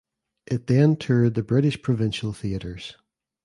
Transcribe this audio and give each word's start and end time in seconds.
It 0.47 0.65
then 0.65 0.95
toured 0.95 1.35
the 1.35 1.43
British 1.43 1.79
provincial 1.83 2.33
theatres. 2.33 2.95